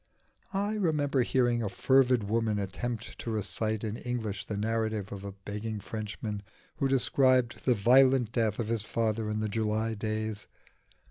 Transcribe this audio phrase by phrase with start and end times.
[0.55, 5.33] I remember hearing a fervid woman attempt to recite in English the narrative of a
[5.33, 6.41] begging Frenchman
[6.77, 10.47] who described the violent death of his father in the July days.